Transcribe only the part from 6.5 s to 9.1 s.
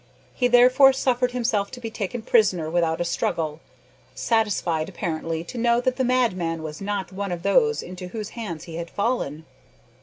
was not one of those into whose hands he had